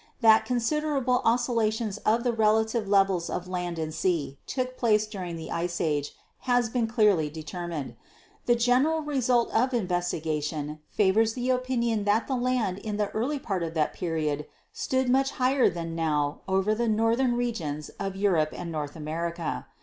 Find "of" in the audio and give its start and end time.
1.99-2.23, 3.29-3.47, 9.53-9.75, 13.61-13.75, 17.99-18.15